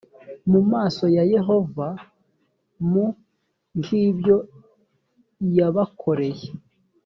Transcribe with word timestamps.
mu 0.51 0.61
maso 0.71 1.03
ya 1.15 1.23
yehova 1.33 1.87
m 2.89 2.91
nk 3.79 3.87
ibyo 4.07 4.37
yabakoreye 5.57 6.47